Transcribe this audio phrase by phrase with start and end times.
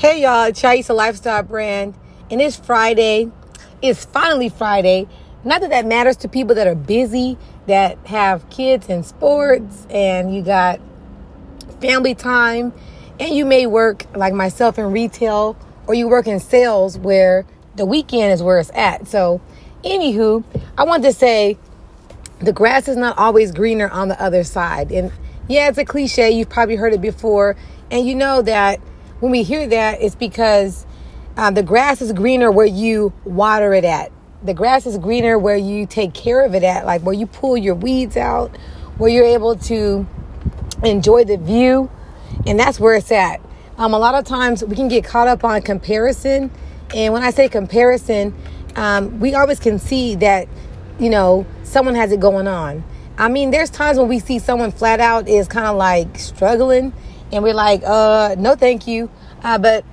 [0.00, 1.92] Hey y'all, it's Chaisa Lifestyle Brand,
[2.30, 3.30] and it's Friday.
[3.82, 5.06] It's finally Friday.
[5.44, 7.36] Not that that matters to people that are busy,
[7.66, 10.80] that have kids and sports, and you got
[11.82, 12.72] family time,
[13.18, 15.54] and you may work like myself in retail,
[15.86, 17.44] or you work in sales where
[17.76, 19.06] the weekend is where it's at.
[19.06, 19.42] So,
[19.84, 20.42] anywho,
[20.78, 21.58] I want to say
[22.38, 24.92] the grass is not always greener on the other side.
[24.92, 25.12] And
[25.46, 26.30] yeah, it's a cliche.
[26.30, 27.54] You've probably heard it before.
[27.90, 28.80] And you know that
[29.20, 30.86] when we hear that, it's because
[31.36, 34.10] um, the grass is greener where you water it at.
[34.42, 37.56] The grass is greener where you take care of it at, like where you pull
[37.56, 38.56] your weeds out,
[38.96, 40.06] where you're able to
[40.82, 41.90] enjoy the view.
[42.46, 43.40] And that's where it's at.
[43.76, 46.50] Um, a lot of times we can get caught up on comparison.
[46.94, 48.34] And when I say comparison,
[48.76, 50.48] um, we always can see that,
[50.98, 52.82] you know, someone has it going on.
[53.18, 56.94] I mean, there's times when we see someone flat out is kind of like struggling
[57.32, 59.10] and we're like, uh, no, thank you.
[59.42, 59.84] Uh, but,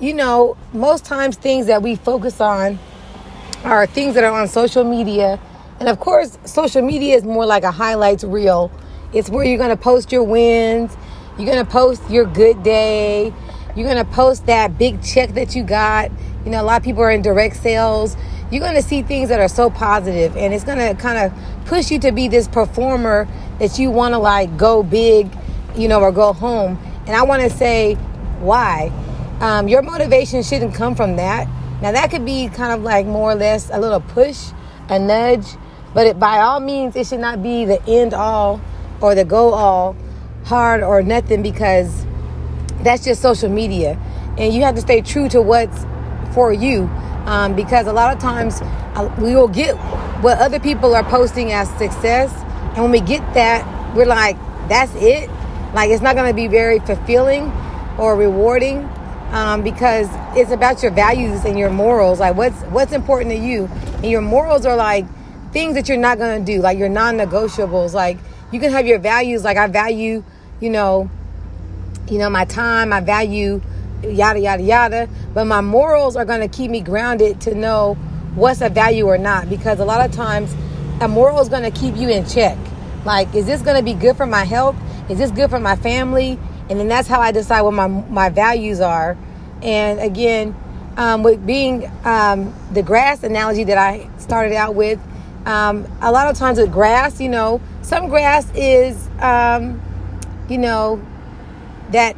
[0.00, 2.78] you know, most times things that we focus on
[3.64, 5.38] are things that are on social media.
[5.78, 8.70] And of course, social media is more like a highlights reel.
[9.12, 10.96] It's where you're going to post your wins,
[11.36, 13.32] you're going to post your good day,
[13.76, 16.10] you're going to post that big check that you got.
[16.44, 18.16] You know, a lot of people are in direct sales.
[18.50, 21.66] You're going to see things that are so positive, and it's going to kind of
[21.66, 25.30] push you to be this performer that you want to like go big
[25.76, 26.78] you know, or go home.
[27.06, 27.94] And I want to say
[28.40, 28.92] why.
[29.40, 31.48] Um, your motivation shouldn't come from that.
[31.80, 34.50] Now, that could be kind of like more or less a little push,
[34.88, 35.46] a nudge,
[35.94, 38.60] but it, by all means, it should not be the end all
[39.00, 39.96] or the go all,
[40.44, 42.04] hard or nothing, because
[42.82, 43.98] that's just social media.
[44.36, 45.84] And you have to stay true to what's
[46.34, 46.82] for you.
[47.24, 49.76] Um, because a lot of times uh, we will get
[50.22, 52.32] what other people are posting as success.
[52.74, 53.64] And when we get that,
[53.96, 54.36] we're like,
[54.68, 55.30] that's it.
[55.74, 57.52] Like it's not going to be very fulfilling
[57.98, 58.88] or rewarding
[59.30, 62.20] um, because it's about your values and your morals.
[62.20, 65.06] Like what's what's important to you, and your morals are like
[65.52, 67.94] things that you're not going to do, like your non-negotiables.
[67.94, 68.18] Like
[68.52, 69.44] you can have your values.
[69.44, 70.24] Like I value,
[70.60, 71.10] you know,
[72.08, 72.92] you know my time.
[72.92, 73.60] I value
[74.02, 75.08] yada yada yada.
[75.34, 77.94] But my morals are going to keep me grounded to know
[78.34, 80.54] what's a value or not because a lot of times
[81.00, 82.58] a moral is going to keep you in check.
[83.04, 84.76] Like, is this going to be good for my health?
[85.10, 86.38] Is this good for my family?
[86.68, 89.18] And then that's how I decide what my my values are.
[89.60, 90.54] And again,
[90.96, 95.00] um, with being um, the grass analogy that I started out with,
[95.46, 99.80] um, a lot of times with grass, you know, some grass is, um,
[100.48, 101.02] you know,
[101.90, 102.16] that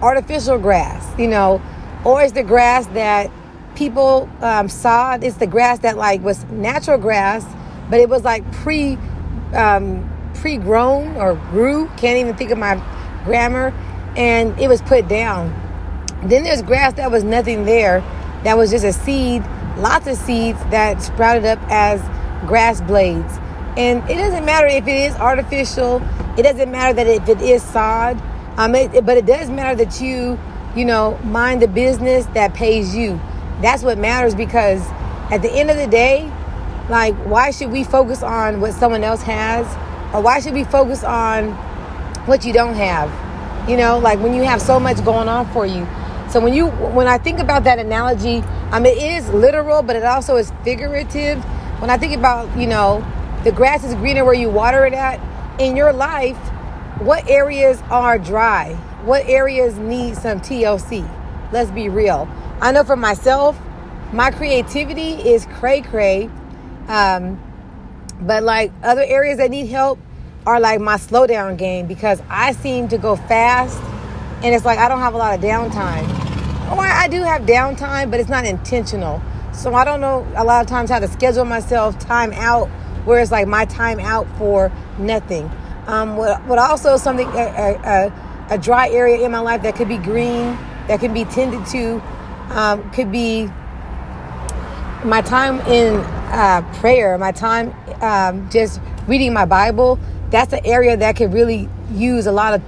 [0.00, 1.60] artificial grass, you know,
[2.04, 3.30] or it's the grass that
[3.74, 5.18] people um, saw.
[5.20, 7.44] It's the grass that like was natural grass,
[7.88, 8.98] but it was like pre
[9.54, 10.09] um,
[10.40, 12.82] pre-grown or grew can't even think of my
[13.24, 13.72] grammar
[14.16, 15.48] and it was put down.
[16.24, 18.00] Then there's grass that was nothing there
[18.44, 19.42] that was just a seed
[19.76, 22.00] lots of seeds that sprouted up as
[22.46, 23.38] grass blades.
[23.76, 26.02] And it doesn't matter if it is artificial
[26.36, 28.20] it doesn't matter that if it is sod
[28.56, 30.38] um, it, but it does matter that you
[30.74, 33.20] you know mind the business that pays you.
[33.60, 34.86] That's what matters because
[35.30, 36.30] at the end of the day
[36.88, 39.66] like why should we focus on what someone else has
[40.12, 41.50] or why should we focus on
[42.26, 43.10] what you don't have?
[43.68, 45.86] You know, like when you have so much going on for you.
[46.30, 49.96] So when you when I think about that analogy, I mean it is literal, but
[49.96, 51.42] it also is figurative.
[51.80, 53.04] When I think about, you know,
[53.42, 55.18] the grass is greener where you water it at,
[55.58, 56.36] in your life,
[57.00, 58.74] what areas are dry?
[59.04, 61.08] What areas need some TLC?
[61.52, 62.28] Let's be real.
[62.60, 63.58] I know for myself,
[64.12, 66.28] my creativity is cray cray.
[66.88, 67.40] Um,
[68.20, 69.98] but like other areas that need help
[70.46, 73.80] are like my slow down game because I seem to go fast
[74.42, 76.08] and it's like I don't have a lot of downtime.
[76.70, 79.20] Or I do have downtime, but it's not intentional.
[79.52, 82.68] So I don't know a lot of times how to schedule myself time out
[83.04, 85.50] where it's like my time out for nothing.
[85.86, 88.12] Um, what, what also something a, a,
[88.50, 90.56] a, dry area in my life that could be green,
[90.86, 92.00] that can be tended to,
[92.50, 93.46] um, could be
[95.04, 95.98] my time in
[96.30, 99.98] uh, prayer, my time um, just reading my Bible,
[100.30, 102.62] that's an area that could really use a lot of,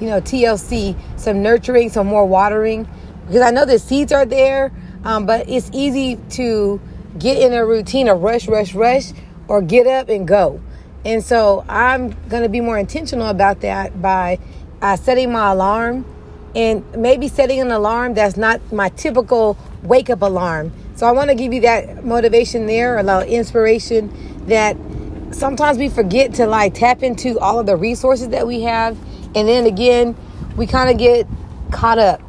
[0.00, 2.88] you know, TLC, some nurturing, some more watering.
[3.26, 4.72] Because I know the seeds are there,
[5.04, 6.80] um, but it's easy to
[7.18, 9.12] get in a routine of rush, rush, rush,
[9.48, 10.60] or get up and go.
[11.04, 14.38] And so I'm going to be more intentional about that by
[14.82, 16.04] uh, setting my alarm
[16.54, 20.72] and maybe setting an alarm that's not my typical wake up alarm.
[20.96, 24.12] So I want to give you that motivation there, a little inspiration
[24.48, 24.76] that
[25.32, 28.98] sometimes we forget to like tap into all of the resources that we have
[29.36, 30.16] and then again
[30.56, 31.26] we kind of get
[31.72, 32.22] caught up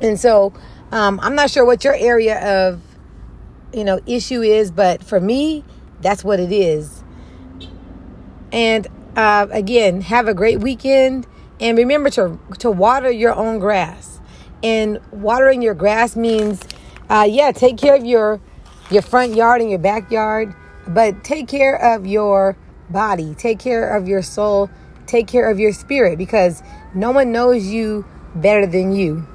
[0.00, 0.52] And so
[0.92, 2.82] um, I'm not sure what your area of,
[3.74, 5.64] you know, issue is, but for me,
[6.02, 7.04] that's what it is.
[8.52, 8.86] And
[9.16, 11.26] uh, again, have a great weekend,
[11.60, 14.20] and remember to to water your own grass.
[14.62, 16.62] And watering your grass means,
[17.12, 18.40] uh, yeah, take care of your
[18.90, 20.54] your front yard and your backyard,
[20.88, 22.56] but take care of your
[22.90, 24.70] body, take care of your soul,
[25.06, 26.62] take care of your spirit, because
[26.94, 29.26] no one knows you better than you.